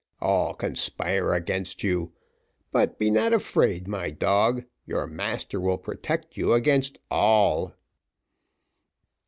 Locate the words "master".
5.05-5.61